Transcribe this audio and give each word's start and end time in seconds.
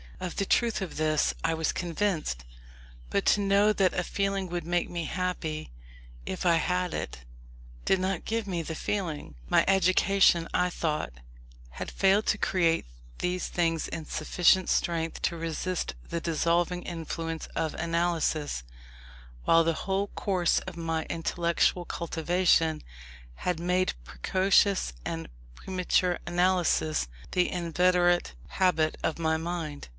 Of 0.19 0.35
the 0.35 0.45
truth 0.45 0.81
of 0.83 0.97
this 0.97 1.33
I 1.43 1.55
was 1.55 1.71
convinced, 1.71 2.43
but 3.09 3.25
to 3.27 3.41
know 3.41 3.73
that 3.73 3.93
a 3.93 4.03
feeling 4.03 4.49
would 4.49 4.65
make 4.65 4.87
me 4.89 5.05
happy 5.05 5.71
if 6.27 6.45
I 6.45 6.55
had 6.55 6.93
it, 6.93 7.19
did 7.85 7.99
not 7.99 8.25
give 8.25 8.45
me 8.45 8.61
the 8.61 8.75
feeling. 8.75 9.33
My 9.49 9.65
education, 9.67 10.47
I 10.53 10.69
thought, 10.69 11.11
had 11.71 11.89
failed 11.89 12.27
to 12.27 12.37
create 12.37 12.85
these 13.17 13.47
feelings 13.47 13.87
in 13.87 14.05
sufficient 14.05 14.69
strength 14.69 15.23
to 15.23 15.37
resist 15.37 15.95
the 16.09 16.21
dissolving 16.21 16.83
influence 16.83 17.47
of 17.55 17.73
analysis, 17.75 18.63
while 19.45 19.63
the 19.63 19.73
whole 19.85 20.07
course 20.07 20.59
of 20.61 20.77
my 20.77 21.05
intellectual 21.09 21.85
cultivation 21.85 22.83
had 23.35 23.59
made 23.59 23.93
precocious 24.03 24.93
and 25.05 25.29
premature 25.55 26.19
analysis 26.27 27.07
the 27.31 27.49
inveterate 27.51 28.33
habit 28.49 28.97
of 29.03 29.17
my 29.17 29.37
mind. 29.37 29.87